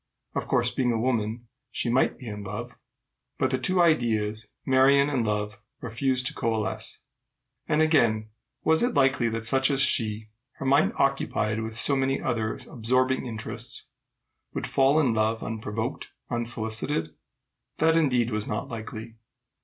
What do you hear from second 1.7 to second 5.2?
might be in love; but the two ideas, Marion